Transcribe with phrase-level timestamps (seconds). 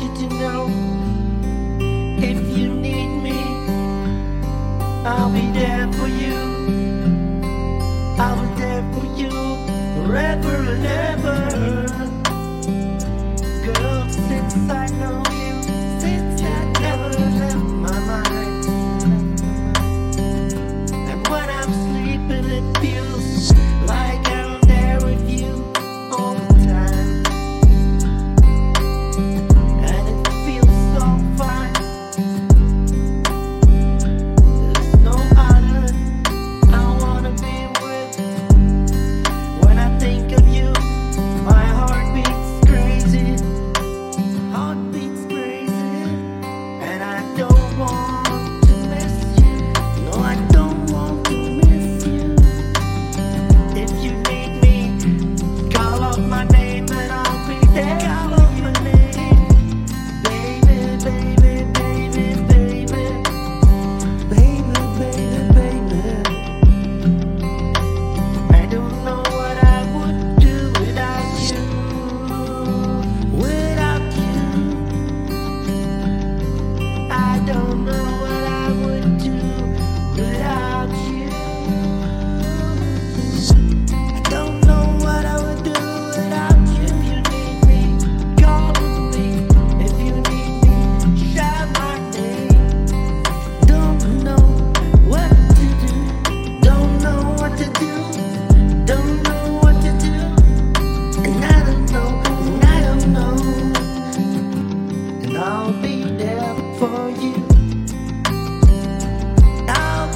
[0.00, 0.68] you to know
[2.18, 3.38] if you need me,
[5.04, 6.38] I'll be there for you.
[8.18, 9.30] I'll be there for you
[9.96, 11.11] forever and ever.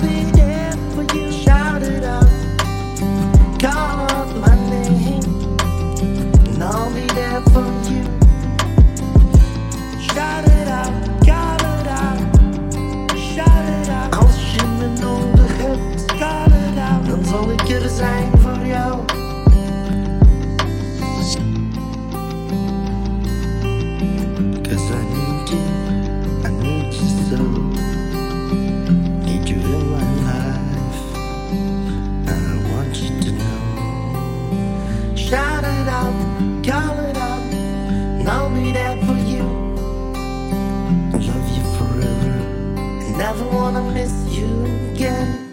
[0.02, 0.35] be
[32.28, 32.38] I
[32.70, 35.14] want you to know.
[35.16, 36.14] Shout it out,
[36.64, 37.42] call it out,
[38.28, 39.44] I'll be there for you.
[41.14, 42.34] I love you forever,
[43.04, 45.45] and never wanna miss you again.